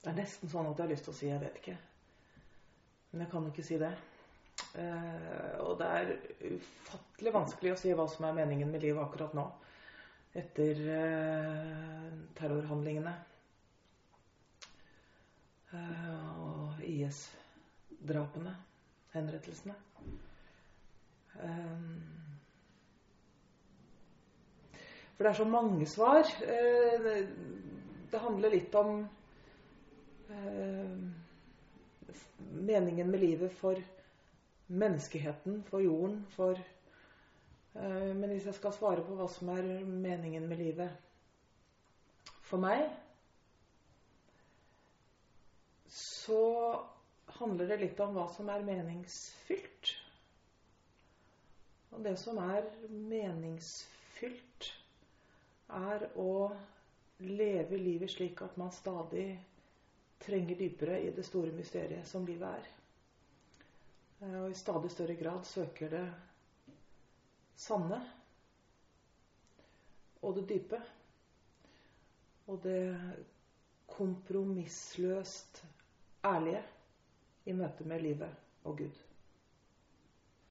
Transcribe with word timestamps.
Det 0.00 0.10
er 0.10 0.16
nesten 0.16 0.48
sånn 0.48 0.68
at 0.70 0.78
jeg 0.78 0.86
har 0.86 0.92
lyst 0.94 1.04
til 1.04 1.12
å 1.12 1.16
si 1.16 1.26
'jeg 1.28 1.40
vet 1.40 1.56
ikke'. 1.60 1.78
Men 3.12 3.20
jeg 3.20 3.30
kan 3.30 3.46
ikke 3.50 3.62
si 3.66 3.78
det. 3.78 3.90
Eh, 4.74 5.58
og 5.58 5.78
det 5.80 5.86
er 5.86 6.10
ufattelig 6.54 7.32
vanskelig 7.34 7.72
å 7.72 7.76
si 7.80 7.92
hva 7.96 8.06
som 8.08 8.24
er 8.28 8.36
meningen 8.36 8.70
med 8.70 8.84
livet 8.84 9.02
akkurat 9.02 9.34
nå. 9.34 9.44
Etter 10.34 10.80
eh, 10.94 12.12
terrorhandlingene. 12.38 13.14
Eh, 15.74 16.40
og 16.46 16.84
IS-drapene. 16.86 18.54
Henrettelsene. 19.10 19.74
For 25.16 25.24
det 25.24 25.30
er 25.32 25.38
så 25.40 25.44
mange 25.50 25.86
svar. 25.90 26.22
Det 28.10 28.20
handler 28.22 28.54
litt 28.54 28.74
om 28.78 29.02
meningen 32.60 33.10
med 33.10 33.20
livet 33.20 33.52
for 33.60 33.80
menneskeheten, 34.70 35.62
for 35.70 35.82
jorden, 35.82 36.26
for 36.36 36.58
uh, 37.74 38.16
Men 38.16 38.30
hvis 38.30 38.46
jeg 38.46 38.54
skal 38.54 38.72
svare 38.76 39.04
på 39.06 39.16
hva 39.18 39.28
som 39.30 39.48
er 39.54 39.68
meningen 39.84 40.48
med 40.48 40.58
livet 40.58 40.90
for 42.50 42.58
meg, 42.62 42.88
så 45.90 46.40
handler 47.38 47.70
det 47.70 47.80
litt 47.82 48.00
om 48.02 48.14
hva 48.14 48.26
som 48.34 48.50
er 48.50 48.64
meningsfylt. 48.66 49.94
Og 51.90 52.02
det 52.06 52.16
som 52.18 52.38
er 52.42 52.66
meningsfylt, 52.90 54.70
er 55.70 56.06
å 56.18 56.50
leve 57.22 57.78
livet 57.78 58.10
slik 58.10 58.42
at 58.42 58.56
man 58.58 58.72
stadig 58.74 59.28
trenger 60.20 60.56
dypere 60.60 61.00
i 61.02 61.10
det 61.16 61.24
store 61.26 61.52
mysteriet 61.56 62.06
som 62.08 62.26
livet 62.28 62.48
er. 62.60 62.68
Eh, 64.20 64.36
og 64.42 64.50
i 64.50 64.58
stadig 64.58 64.90
større 64.92 65.16
grad 65.20 65.44
søker 65.48 65.92
det 65.92 66.04
sanne 67.56 68.00
og 70.22 70.34
det 70.36 70.48
dype. 70.50 70.80
Og 72.50 72.58
det 72.64 72.80
kompromissløst 73.90 75.62
ærlige 76.26 76.62
i 77.46 77.52
møte 77.52 77.84
med 77.84 78.00
livet 78.02 78.34
og 78.64 78.76
Gud. 78.78 79.09